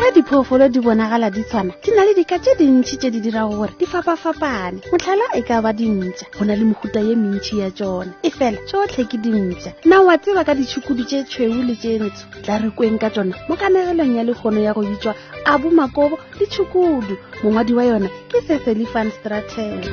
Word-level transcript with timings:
ge 0.00 0.12
diphoofolo 0.12 0.68
di 0.68 0.80
bonagala 0.80 1.28
di 1.30 1.42
tshwana 1.44 1.72
di 1.82 1.90
na 1.92 2.02
le 2.04 2.12
dika 2.16 2.38
tse 2.40 2.56
dintšhi 2.56 2.96
tse 2.96 3.08
di 3.12 3.20
dira 3.20 3.44
gore 3.46 3.72
di 3.76 3.84
fapafapane 3.84 4.80
motlhala 4.90 5.24
e 5.36 5.40
ka 5.44 5.60
ba 5.60 5.72
dintšha 5.76 6.24
go 6.36 6.42
na 6.44 6.54
le 6.56 6.64
mohuta 6.64 7.00
ye 7.04 7.14
mentšhi 7.14 7.58
ya 7.60 7.68
tsone 7.70 8.16
e 8.24 8.30
fela 8.32 8.56
tsotlhe 8.64 9.04
ke 9.04 9.16
dintšha 9.20 9.70
na 9.84 10.00
wa 10.00 10.16
tseba 10.16 10.42
ka 10.44 10.54
ditšhukudu 10.56 11.02
tse 11.04 11.18
tshweu 11.28 11.62
le 11.68 11.74
tse 11.76 11.90
ntsho 12.00 12.24
tla 12.42 12.56
re 12.58 12.68
kweng 12.72 12.96
ka 12.98 13.10
tsona 13.12 13.34
mo 13.48 13.54
kamegelong 13.60 14.14
ya 14.16 14.22
lekgono 14.24 14.60
ya 14.64 14.72
go 14.72 14.80
itswa 14.82 15.12
abo 15.44 15.68
makobo 15.70 16.16
ditšhukudu 16.40 17.14
mongwadi 17.44 17.72
wa 17.76 17.84
yona 17.84 18.08
ke 18.32 18.40
sesely 18.40 18.86
fun 18.88 19.10
strateg 19.12 19.84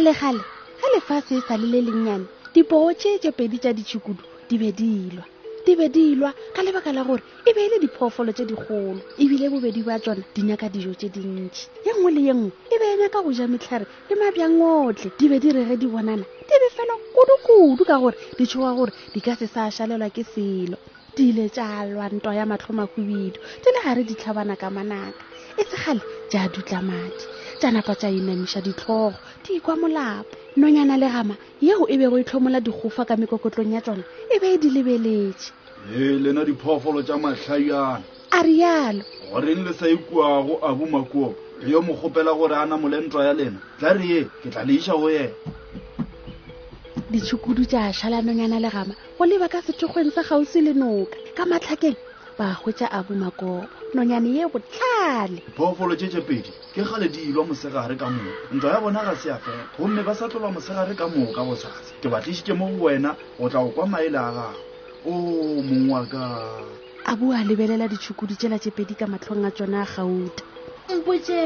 kgale-kgale 0.00 0.38
ge 0.80 0.88
lefase 0.94 1.34
e 1.36 1.40
sa 1.46 1.56
le 1.56 1.66
le 1.68 1.80
lennyane 1.84 2.24
dipoo 2.56 2.88
tšetše 2.92 3.32
pedi 3.36 3.58
tša 3.60 3.72
ditšhikudu 3.76 4.22
di 4.48 4.56
be 4.56 4.72
dilwa 4.72 5.22
di 5.68 5.72
be 5.76 5.88
dilwa 5.92 6.32
ka 6.56 6.62
lebaka 6.64 6.88
la 6.92 7.04
gore 7.04 7.20
e 7.44 7.52
be 7.52 7.60
e 7.60 7.68
le 7.68 7.78
diphoofolo 7.84 8.32
tse 8.32 8.46
dikgolo 8.48 9.00
ebile 9.20 9.50
bobedi 9.52 9.84
ba 9.84 10.00
tsona 10.00 10.24
di 10.34 10.40
nyaka 10.42 10.68
dijo 10.72 10.94
tse 10.96 11.12
dintšhi 11.12 11.84
ye 11.84 11.92
nngwe 12.00 12.10
le 12.16 12.20
ye 12.22 12.32
nngwe 12.32 12.48
e 12.72 12.76
be 12.80 12.86
e 12.88 12.96
nyaka 12.96 13.18
go 13.20 13.30
ja 13.32 13.44
metlhare 13.46 13.84
le 14.08 14.14
mabjang 14.16 14.56
otlhe 14.56 15.08
di 15.20 15.26
be 15.28 15.36
di 15.38 15.48
rege 15.52 15.76
di 15.76 15.86
bonana 15.86 16.24
di 16.48 16.54
be 16.60 16.68
fela 16.72 16.94
kudu-kudu 17.12 17.84
ka 17.84 17.96
gore 18.00 18.16
di 18.40 18.44
tshoga 18.48 18.72
gore 18.72 18.92
di 19.12 19.20
ka 19.20 19.36
se 19.36 19.46
sa 19.52 19.68
šalelwa 19.70 20.08
ke 20.08 20.24
selo 20.24 20.80
di 21.14 21.28
ile 21.28 21.52
tša 21.52 21.84
lwantwa 21.92 22.32
ya 22.34 22.48
matlhomakhubidu 22.48 23.36
di 23.62 23.68
le 23.68 23.80
gare 23.84 24.02
ditlhabana 24.08 24.56
ka 24.56 24.70
manaka 24.72 25.12
e 25.60 25.62
segale 25.68 26.00
tša 26.32 26.48
dutla 26.48 26.80
madi 26.80 27.24
tša 27.60 27.68
napa 27.70 27.92
tša 27.94 28.08
inamiša 28.08 28.60
ditlhogo 28.64 29.18
di 29.46 29.60
kwa 29.60 29.76
molapo 29.76 30.36
nonyana 30.56 30.96
le 30.98 31.08
gama 31.08 31.34
yeo 31.60 31.86
e 31.88 31.96
bego 31.96 32.18
e 32.20 32.24
tlhomola 32.24 32.60
digofa 32.60 33.04
ka 33.08 33.16
mekokotlong 33.16 33.72
ya 33.72 33.80
tsona 33.80 34.04
e 34.28 34.36
be 34.40 34.54
e 34.54 34.58
di 34.58 34.68
lebeletše 34.68 35.52
ee 35.96 36.18
lena 36.20 36.44
diphoofolo 36.44 37.00
tša 37.02 37.16
mahlaiana 37.16 38.02
a 38.34 38.38
rialo 38.44 39.02
goreng 39.32 39.62
le 39.64 39.72
sa 39.72 39.86
ikuago 39.88 40.60
a 40.62 40.70
bomakuo 40.76 41.32
le 41.62 41.72
yo 41.72 41.80
mo 41.82 41.94
kgopela 41.96 42.36
gore 42.36 42.54
a 42.56 42.66
molentwa 42.66 43.24
ya 43.24 43.32
lena 43.32 43.58
tla 43.78 43.92
re 43.96 44.04
ye 44.06 44.20
ee, 44.20 44.28
ke 44.44 44.48
tla 44.52 44.62
le 44.64 44.76
go 44.76 45.08
yena 45.08 45.34
ditšhukudu 47.10 47.64
tša 47.64 47.92
šhala 47.96 48.20
nonyana 48.22 48.60
le 48.60 48.68
gama 48.68 48.94
go 49.18 49.24
leba 49.24 49.48
ka 49.48 49.62
sethokgweng 49.64 50.12
sa 50.12 50.20
kgausi 50.22 50.60
le 50.60 50.72
noka 50.76 51.16
ka 51.34 51.46
matlhakeng 51.48 51.96
ba 52.40 52.56
hwetša 52.64 52.86
a 52.98 53.00
bomakobo 53.04 53.68
nonyane 53.94 54.30
ye 54.36 54.44
botlhale 54.52 55.40
phoofolo 55.54 55.92
tšetše 55.98 56.20
pedi 56.28 56.48
ke 56.72 56.80
kgale 56.88 57.06
di 57.12 57.20
ilwa 57.28 57.44
mosegare 57.44 57.94
ka 58.00 58.08
moo 58.08 58.32
ntwa 58.56 58.68
ya 58.72 58.80
bona 58.80 59.04
ga 59.04 59.12
se 59.20 59.28
a 59.30 59.36
fela 59.44 59.64
gomme 59.76 60.00
ba 60.02 60.14
sa 60.16 60.24
tlolwa 60.24 60.48
mosegare 60.56 60.94
ka 60.96 61.04
moo 61.08 61.28
ka 61.36 61.44
bosasa 61.44 61.92
ke 62.00 62.08
batlišitše 62.08 62.54
mo 62.56 62.72
go 62.80 62.88
wena 62.88 63.12
go 63.36 63.48
tla 63.52 63.60
go 63.60 63.68
kwa 63.76 63.86
maele 63.92 64.16
a 64.18 64.30
gago 64.36 64.48
o 65.04 65.12
mongwa 65.60 66.00
ka 66.12 66.24
a 67.04 67.12
bua 67.12 67.44
lebelela 67.44 67.84
ditšhukudu 67.92 68.32
tšela 68.32 68.56
tše 68.58 68.70
pedi 68.72 68.94
ka 68.96 69.04
matlhong 69.04 69.44
a 69.44 69.50
tsona 69.52 69.84
a 69.84 69.84
gauta 69.84 70.40
mpotse 70.96 71.40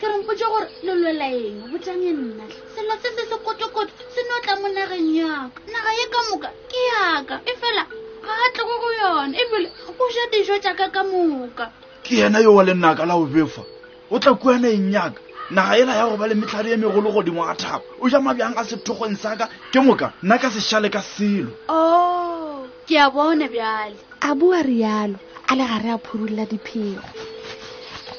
ke 0.00 0.04
re 0.10 0.14
mpotse 0.26 0.44
gore 0.50 0.66
lelwela 0.82 1.26
eng 1.38 1.70
botlange 1.70 2.10
nnatlhe 2.18 2.60
selo 2.74 2.94
se 2.98 3.08
se 3.14 3.22
sekotokoto 3.30 3.94
se 4.10 4.20
no 4.26 4.42
tla 4.42 4.58
mo 4.58 4.66
nageng 4.74 5.14
yaka 5.22 5.58
naga 5.70 5.90
ye 5.98 6.04
ka 6.10 6.20
moka 6.34 6.48
ke 6.66 6.80
yaka 6.90 7.34
efela 7.46 7.86
ga 8.26 8.32
a 8.46 8.46
tlego 8.54 8.74
go 8.82 8.90
yona 8.98 9.34
ebile 9.38 9.70
go 10.02 10.26
dijo 10.30 10.54
tjaka 10.62 10.86
ka 10.94 11.02
moka 11.04 11.66
ke 12.02 12.16
yena 12.18 12.40
yo 12.40 12.52
wa 12.52 12.64
naka 12.64 13.06
la 13.06 13.14
go 13.14 13.26
befa 13.26 13.62
o 14.10 14.18
tla 14.18 14.34
kuana 14.34 14.68
nyaka 14.74 15.20
naga 15.50 15.76
ela 15.78 15.94
ya 15.94 16.08
go 16.10 16.16
ba 16.16 16.26
le 16.26 16.34
metlhare 16.34 16.70
ye 16.70 16.76
megolo 16.76 17.12
godimo 17.12 17.44
ga 17.46 17.54
thapa 17.54 17.84
o 18.02 18.08
ja 18.10 18.18
mabjang 18.20 18.54
a 18.58 18.64
sethokgong 18.64 19.14
sa 19.16 19.36
ka 19.38 19.46
ke 19.72 19.78
moka 19.80 20.12
nna 20.22 20.38
ka 20.42 20.50
sešhale 20.50 20.90
ka 20.90 21.00
selo 21.02 21.52
o 21.68 22.66
ke 22.86 22.98
a 22.98 23.06
bona 23.14 23.46
bjale 23.46 23.96
a 24.26 24.34
bua 24.34 24.62
rialo 24.66 25.18
a 25.48 25.52
le 25.54 25.64
gare 25.70 25.90
a 25.94 25.98
phurulla 25.98 26.44
diphego 26.50 27.02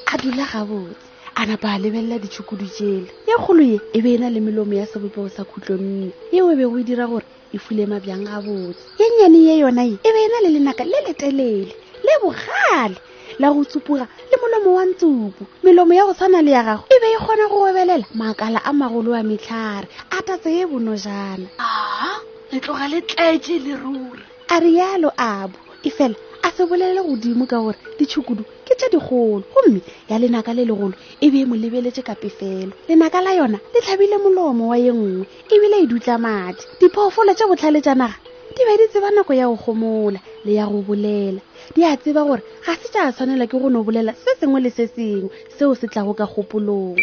a 0.05 0.17
dula 0.17 0.45
gabotse 0.51 1.11
ana 1.35 1.57
ba 1.57 1.77
lebelela 1.81 2.17
ditšhukudu 2.21 2.65
tšele 2.75 3.09
ye 3.27 3.33
kgolo 3.37 3.63
ye 3.73 3.77
e 3.97 3.99
be 4.03 4.09
e 4.13 4.17
na 4.17 4.29
le 4.29 4.39
melomo 4.39 4.73
ya 4.77 4.85
sebopego 4.85 5.29
sa 5.33 5.43
khutlonnye 5.43 6.11
yeo 6.31 6.49
e 6.53 6.55
be 6.55 6.65
go 6.69 6.77
e 6.77 6.83
dira 6.83 7.05
gore 7.09 7.25
e 7.53 7.57
fule 7.57 7.85
mabjang 7.85 8.27
a 8.29 8.37
botse 8.45 8.83
ye 8.99 9.05
nnyane 9.09 9.39
ye 9.49 9.53
yona 9.61 9.83
e 9.85 9.97
e 10.07 10.09
be 10.13 10.19
e 10.25 10.29
na 10.31 10.39
le 10.45 10.49
lenaka 10.53 10.83
le 10.85 10.97
letelele 11.07 11.73
le 12.05 12.13
bogale 12.21 12.97
la 13.39 13.47
go 13.49 13.63
tsupoga 13.65 14.05
le 14.29 14.35
molomo 14.41 14.69
wa 14.77 14.83
ntsupo 14.85 15.41
melomo 15.63 15.93
ya 15.93 16.05
go 16.05 16.13
tshwana 16.13 16.41
le 16.45 16.51
ya 16.51 16.63
gago 16.63 16.83
e 16.93 16.97
be 17.01 17.07
e 17.15 17.17
kgona 17.17 17.45
go 17.49 17.57
obelela 17.69 18.05
makala 18.13 18.59
a 18.69 18.71
magolo 18.73 19.13
a 19.17 19.23
metlhare 19.29 19.89
a 20.13 20.21
tatse 20.21 20.49
e 20.61 20.65
bonojana 20.69 21.47
aa 21.59 22.21
letloga 22.51 22.85
letletse 22.93 23.57
le 23.65 23.73
ruri 23.81 24.21
a 24.53 24.59
rialo 24.59 25.09
abo 25.17 25.57
e 25.81 25.89
fela 25.89 26.15
a 26.43 26.51
se 26.51 26.63
bolelele 26.67 27.01
godimo 27.07 27.45
ka 27.49 27.57
gore 27.63 27.79
ditšhukudu 27.97 28.43
ke 28.67 28.73
tša 28.75 28.87
digolo 28.93 29.43
gomme 29.51 29.79
ya 30.11 30.19
lenaka 30.19 30.51
le 30.53 30.67
legolo 30.67 30.91
e 31.23 31.27
be 31.31 31.39
e 31.43 31.45
mo 31.47 31.55
lebeletše 31.55 32.03
ka 32.03 32.13
pefelo 32.19 32.73
lenaka 32.87 33.23
la 33.23 33.31
yona 33.39 33.59
le 33.73 33.79
tlhabile 33.81 34.17
molomo 34.19 34.63
wa 34.71 34.77
ye 34.77 34.91
nngwe 34.91 35.23
ebile 35.55 35.75
e 35.83 35.85
dutla 35.87 36.15
madi 36.19 36.61
diphoofolo 36.79 37.31
tša 37.33 37.45
botlhale 37.47 37.79
tša 37.81 37.95
naga 37.95 38.19
di 38.55 38.61
be 38.67 38.73
di 38.77 38.85
tseba 38.91 39.09
nako 39.15 39.31
ya 39.33 39.47
go 39.47 39.55
gomola 39.63 40.19
le 40.45 40.51
ya 40.59 40.67
go 40.67 40.83
bolela 40.87 41.41
di 41.75 41.81
a 41.87 41.95
tseba 41.95 42.21
gore 42.27 42.43
ga 42.65 42.73
se 42.75 42.87
tša 42.91 43.01
tshwanela 43.15 43.47
ke 43.47 43.55
go 43.57 43.67
no 43.71 43.79
bolela 43.87 44.11
se 44.11 44.31
sengwe 44.39 44.59
le 44.59 44.69
se 44.69 44.87
sengwe 44.91 45.31
seo 45.55 45.71
se 45.79 45.87
tlago 45.87 46.11
ka 46.13 46.27
gopolong 46.27 46.99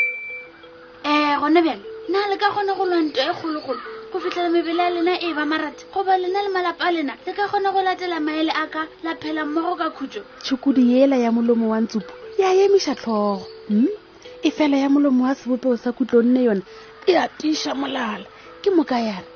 um 1.05 1.09
eh, 1.09 1.33
gone 1.41 1.59
bjale 1.65 1.81
nna 2.13 2.21
le 2.29 2.37
ka 2.37 2.53
kgona 2.53 2.77
go 2.77 2.85
lwanto 2.85 3.17
e 3.21 3.33
kgologolo 3.33 4.00
go 4.13 4.19
fitlhela 4.21 4.51
mebele 4.51 4.83
ya 4.83 4.91
lena 4.91 5.21
e 5.21 5.33
ba 5.33 5.45
marata 5.47 5.85
goba 5.95 6.19
lena 6.19 6.43
le 6.43 6.49
malapa 6.49 6.85
a 6.87 6.91
lena 6.91 7.15
le 7.27 7.33
ka 7.33 7.47
kgona 7.49 7.71
go 7.73 7.81
latela 7.83 8.19
maele 8.21 8.51
a 8.51 8.67
ka 8.67 8.87
laphela 9.05 9.45
mmogo 9.45 9.77
ka 9.79 9.91
khutso 9.91 10.23
tshukudi 10.43 11.01
ela 11.03 11.17
ya 11.17 11.31
molomo 11.31 11.71
wa 11.71 11.79
ntsupo 11.81 12.11
ya 12.39 12.51
emisa 12.53 12.95
tlhogo 12.95 13.47
mm? 13.71 13.87
e 14.43 14.51
fela 14.51 14.77
ya 14.77 14.89
molomo 14.91 15.25
wa 15.25 15.35
sebopeo 15.35 15.77
sa 15.77 15.93
kutlo 15.93 16.23
nne 16.23 16.43
yone 16.45 16.63
e 17.07 17.13
atiša 17.17 17.75
molala 17.75 18.27
ke 18.63 18.71
moka 18.75 18.99
yana 18.99 19.27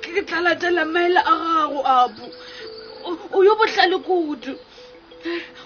ke 0.00 0.22
tla 0.22 0.40
latela 0.44 0.84
maele 0.84 1.20
a 1.24 1.32
gago 1.40 1.80
abo 1.86 2.24
o 3.32 3.40
yo 3.44 3.56
botlhale 3.56 3.96
kudu 4.04 4.52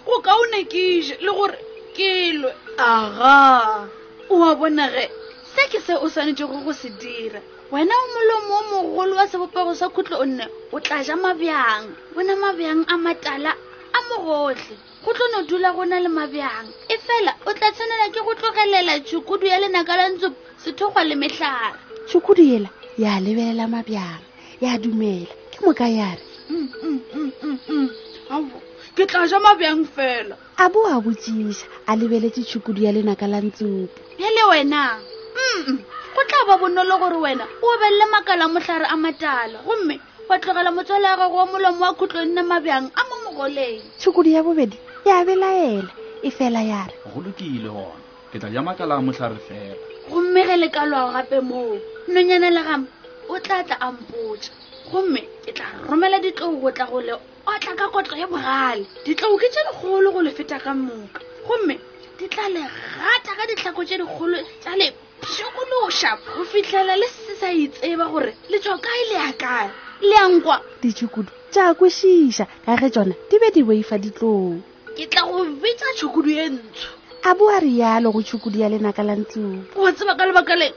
go 0.06 0.20
ka 0.22 0.34
o 0.38 0.44
nekiše 0.54 1.18
le 1.20 1.30
gore 1.34 1.58
ke 1.98 2.32
lwe 2.38 2.50
aga 2.78 3.88
o 4.30 4.38
a 4.44 4.54
bonage 4.54 5.10
se 5.50 5.62
ke 5.66 5.80
se 5.82 5.94
o 5.98 6.06
swanetsego 6.10 6.62
go 6.62 6.72
se 6.72 6.88
dira 6.98 7.42
wena 7.72 7.94
o 8.00 8.04
molomo 8.12 8.54
o 8.54 8.62
mogolo 8.70 9.16
wa 9.16 9.26
sebopego 9.26 9.72
sa 9.74 9.88
khutlo 9.88 10.16
o 10.22 10.26
nne 10.28 10.46
o 10.74 10.80
tla 10.84 11.00
ja 11.06 11.16
mabjang 11.24 11.84
bona 12.14 12.34
mabjang 12.44 12.82
a 12.86 12.94
matala 13.04 13.50
a 13.96 13.98
mogotlhe 14.08 14.74
go 15.04 15.10
tlo 15.16 15.26
no 15.32 15.40
dula 15.48 15.70
go 15.76 15.84
na 15.88 15.98
le 16.04 16.08
mabjang 16.18 16.66
e 16.88 16.96
fela 17.06 17.32
o 17.48 17.52
tla 17.56 17.68
tshwanela 17.72 18.06
ke 18.12 18.20
go 18.26 18.32
tlogelela 18.38 18.94
tšhukudu 19.06 19.46
ya 19.52 19.58
lenaka 19.62 19.92
la 19.98 20.04
ntso 20.12 20.28
sethokgwa 20.64 21.02
le 21.08 21.14
metlhare 21.22 21.78
tšhukudu 22.06 22.42
ela 22.56 22.68
ya 23.04 23.12
lebelela 23.24 23.64
mabjang 23.74 24.20
ya 24.64 24.70
dumela 24.82 25.32
ke 25.52 25.58
moka 25.64 25.88
ya 25.88 26.08
re 26.16 26.22
mm, 26.52 26.68
mm, 26.82 27.32
mm, 27.68 28.50
ke 28.96 29.02
tla 29.08 29.24
ja 29.30 29.38
mabjang 29.40 29.84
fela 29.96 30.36
a 30.60 30.64
bo 30.68 30.84
a 30.92 31.00
botsiša 31.00 31.66
a 31.88 31.96
lebeletse 31.96 32.44
tšhukudu 32.44 32.84
ya 32.84 32.92
lenaka 32.92 33.24
la 33.26 33.40
ntsopo 33.40 33.96
bjale 34.18 34.40
wena 34.52 35.00
mm 35.40 36.01
go 36.14 36.22
tla 36.28 36.40
ba 36.46 36.54
bonolo 36.60 36.94
gore 37.00 37.18
wena 37.24 37.44
o 37.62 37.66
obelele 37.72 38.04
makala 38.12 38.44
motlhare 38.48 38.84
a 38.84 38.96
matala 38.96 39.58
gomme 39.64 39.96
wa 40.28 40.36
tlogela 40.38 40.68
motswala 40.70 41.08
ya 41.08 41.16
gago 41.16 41.36
wa 41.36 41.46
molomo 41.46 41.80
wa 41.84 41.92
khutlonne 41.96 42.42
mabjang 42.44 42.90
a 42.96 43.02
mo 43.08 43.14
mogoleng 43.24 43.80
tshukodi 43.98 44.34
ya 44.36 44.42
bobedi 44.44 44.76
e 45.04 45.10
a 45.10 45.24
belaela 45.24 45.88
e 46.22 46.30
fela 46.30 46.60
ya 46.62 46.84
re 46.88 46.94
go 47.14 47.20
lokile 47.24 47.64
gona 47.68 48.00
ke 48.32 48.38
tla 48.38 48.50
ja 48.52 48.60
makala 48.62 48.96
a 48.96 49.00
motlhare 49.00 49.36
fela 49.48 49.76
gomme 50.12 50.40
ge 50.44 50.56
le 50.60 50.68
ka 50.68 50.84
loago 50.84 51.12
gape 51.16 51.40
moo 51.40 51.80
nonyana 52.08 52.50
le 52.52 52.60
gama 52.62 52.86
o 53.32 53.38
tla 53.40 53.64
tla 53.64 53.76
a 53.80 53.88
mpotsa 53.92 54.52
gomme 54.92 55.22
ke 55.48 55.52
tla 55.56 55.64
romela 55.88 56.20
ditlou 56.20 56.60
go 56.60 56.68
tla 56.76 56.84
go 56.92 57.00
le 57.00 57.12
otla 57.48 57.72
ka 57.74 57.88
kotlo 57.88 58.16
ya 58.20 58.26
bogale 58.28 58.84
ditlou 59.08 59.32
ke 59.40 59.48
tse 59.48 59.60
digolo 59.72 60.12
go 60.12 60.20
le 60.22 60.30
feta 60.30 60.60
ka 60.60 60.74
moka 60.76 61.20
gomme 61.48 61.80
di 62.20 62.28
tla 62.28 62.48
le 62.52 62.60
rata 63.00 63.32
ka 63.32 63.46
ditlhako 63.48 63.80
tse 63.88 63.96
dikgolo 63.96 64.36
tsa 64.60 64.76
lepe 64.76 65.01
pshikološa 65.22 66.16
go 66.24 66.44
fitlhela 66.50 66.94
le 67.00 67.06
se 67.14 67.34
sa 67.40 67.48
itseba 67.64 68.06
gore 68.12 68.32
le 68.50 68.58
tswa 68.62 68.76
kae 68.84 69.02
le 69.10 69.14
ya 69.24 69.30
kae 69.42 69.66
le 70.08 70.14
ya 70.20 70.24
nkwa 70.34 70.56
ditšhukudu 70.82 71.30
tša 71.52 71.64
kwešiša 71.78 72.44
ka 72.66 72.72
ge 72.80 72.88
tsona 72.94 73.14
di 73.30 73.36
be 73.40 73.48
di 73.54 73.62
boifa 73.68 73.96
ditlong 74.02 74.58
ke 74.96 75.04
tla 75.06 75.22
go 75.30 75.38
bitsa 75.62 75.86
tšhukudu 75.94 76.30
ye 76.38 76.44
ntsho 76.50 76.90
a 77.22 77.30
boa 77.38 77.58
rialo 77.62 78.10
go 78.10 78.20
tšhukudu 78.26 78.56
ya 78.62 78.68
lenaka 78.72 79.02
la 79.06 79.14
ntsong 79.22 79.78
o 79.78 79.82
tseba 79.94 80.14
ka 80.18 80.24
lebaka 80.26 80.54
le 80.58 80.68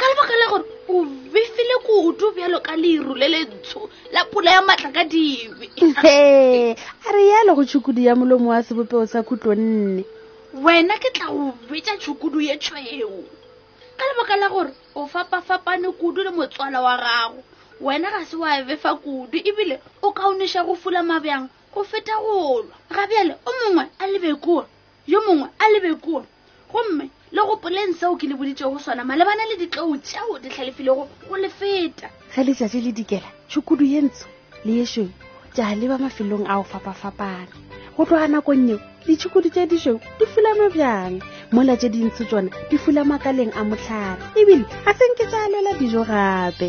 ka 0.00 0.04
lebaka 0.10 0.34
la 0.40 0.46
gore 0.52 0.64
o 0.88 0.96
befile 1.32 1.76
kudu 1.84 2.26
bjalo 2.36 2.58
ka 2.64 2.72
leru 2.80 3.12
le 3.20 3.28
lentsho 3.28 3.80
la 4.14 4.24
pula 4.24 4.50
ya 4.56 4.60
maatla 4.64 4.90
ka 4.96 5.04
dibe 5.04 5.68
he 5.76 6.72
a 7.04 7.08
re 7.12 7.22
yalo 7.28 7.52
go 7.54 7.64
tšhukudu 7.68 8.00
ya 8.00 8.16
molomo 8.16 8.48
wa 8.50 8.62
sebopeo 8.64 9.04
sa 9.06 9.20
khutlo 9.22 9.52
nne 9.54 10.04
wena 10.62 10.96
ke 10.96 11.10
tla 11.12 11.26
go 11.28 11.52
bitsa 11.68 11.96
tšhukudu 12.00 12.40
ye 12.48 12.56
tshweu 12.56 13.24
ka 14.00 14.04
lebaka 14.16 14.36
la 14.36 14.48
gore 14.48 14.72
o 14.94 15.06
fapafapane 15.06 15.90
kudu 16.00 16.22
le 16.24 16.30
motswala 16.30 16.80
wa 16.80 16.96
gago 17.02 17.42
wena 17.80 18.10
ga 18.10 18.24
se 18.24 18.36
wa 18.36 18.62
befa 18.64 18.94
kudu 18.96 19.36
ebile 19.44 19.76
o 20.02 20.12
kaoneša 20.12 20.64
go 20.64 20.72
fula 20.74 21.02
mabjang 21.04 21.48
go 21.74 21.84
feta 21.84 22.12
go 22.20 22.64
lwa 22.64 22.76
gabjale 22.96 23.36
o 23.46 23.50
mongwe 23.58 23.84
a 24.00 24.06
lebe 24.08 24.32
kua 24.40 24.64
yo 25.06 25.20
mongwe 25.26 25.48
a 25.58 25.66
lebe 25.72 25.94
kua 26.00 26.24
gomme 26.72 27.10
le 27.32 27.40
gopoleng 27.48 27.92
seo 27.92 28.16
ke 28.16 28.24
le 28.26 28.34
boditšego 28.40 28.78
sona 28.80 29.04
malebana 29.04 29.44
le 29.52 29.56
ditlou 29.60 29.96
tšeo 30.00 30.38
di 30.40 30.48
tlhalefilego 30.48 31.04
go 31.28 31.36
le 31.36 31.48
feta 31.52 32.08
ge 32.34 32.40
letšatši 32.44 32.80
le 32.80 32.92
dikela 32.96 33.28
tšhukudu 33.52 33.84
ye 33.84 34.00
ntsho 34.00 34.26
le 34.64 34.72
ye 34.80 34.84
šweu 34.88 35.12
tša 35.52 35.74
leba 35.76 35.98
mafelong 36.00 36.48
a 36.48 36.56
go 36.56 36.64
fapafapana 36.64 37.52
go 37.96 38.04
tloga 38.08 38.26
nakong 38.32 38.64
yeo 38.68 38.80
ditšhukudu 39.06 39.50
tše 39.52 39.66
dišweu 39.68 40.00
di 40.18 40.24
fulame 40.26 40.68
bjang 40.72 41.20
mola 41.52 41.76
tse 41.76 41.88
dintsi 41.88 42.24
tsona 42.24 42.48
di 42.70 42.76
fula 42.78 43.02
makaleng 43.04 43.50
a 43.58 43.62
motlhare 43.66 44.22
ebile 44.38 44.64
ga 44.86 44.92
senke 44.94 45.26
tsa 45.26 45.50
lwela 45.50 45.72
dijo 45.78 46.02
gape 46.06 46.68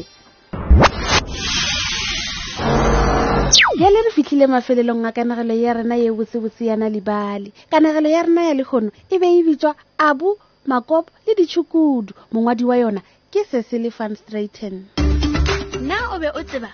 yale 3.78 4.00
re 4.06 4.12
fitlhile 4.12 4.48
mafelelong 4.50 5.06
a 5.06 5.12
kanagelo 5.14 5.54
ya 5.54 5.74
rena 5.74 5.96
ye 6.02 6.10
botsebotse 6.10 6.66
ya 6.66 6.76
nalebale 6.76 7.54
kanagelo 7.70 8.10
ya 8.10 8.26
rena 8.26 8.42
ya 8.50 8.54
lekgono 8.58 8.90
e 9.14 9.20
be 9.22 9.28
e 9.30 9.44
bitswa 9.46 9.76
abu 9.98 10.38
makopo 10.66 11.14
le 11.28 11.36
ditshukudu 11.38 12.14
mongwadi 12.34 12.64
wa 12.66 12.78
yona 12.78 13.02
ke 13.30 13.46
sesele 13.46 13.90
van 13.94 14.16
straiten 14.18 14.90
na 15.82 16.10
o 16.18 16.20
be 16.20 16.30
o 16.34 16.42
tseba 16.44 16.74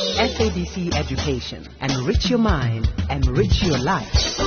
SADC 0.19 0.93
Education. 0.95 1.65
Enrich 1.81 2.29
your 2.29 2.39
mind, 2.39 2.87
enrich 3.09 3.63
your 3.63 3.77
life. 3.77 4.41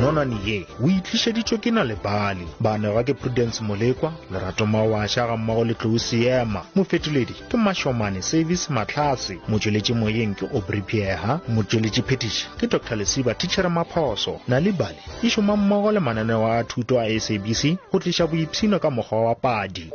nonane 0.00 0.36
ye 0.46 0.66
o 0.84 0.88
itlišeditšwo 0.88 1.58
ke 1.58 1.70
na 1.72 1.82
lebale 1.88 2.44
banega 2.60 3.02
ke 3.02 3.14
prudence 3.14 3.60
molekwa 3.60 4.12
lerato 4.30 4.66
mawaša 4.66 5.26
ga 5.26 5.36
mmogo 5.36 5.64
le 5.64 5.74
tlou 5.74 5.98
seema 5.98 6.62
mofetoledi 6.74 7.32
ke 7.48 7.56
mašomane 7.56 8.22
service 8.22 8.70
matlhase 8.72 9.38
motšweletše 9.48 9.94
moyeng 9.96 10.34
ke 10.36 10.46
obry 10.52 10.82
pieha 10.82 11.40
motšweletši 11.48 12.02
phetiši 12.02 12.46
ke 12.58 12.66
dr 12.66 12.96
lesiba 12.96 13.34
tichere 13.34 13.68
maphoso 13.68 14.36
na 14.48 14.58
lebale 14.60 15.00
e 15.24 15.30
šoma 15.30 15.56
mmogo 15.56 15.92
le 15.92 16.00
mananeo 16.00 16.44
a 16.52 16.62
thuto 16.64 17.00
a 17.00 17.08
sabc 17.20 17.62
go 17.92 17.98
tliša 17.98 18.26
boipshino 18.26 18.78
ka 18.78 18.90
mokgwa 18.90 19.24
wa 19.24 19.34
padi 19.34 19.92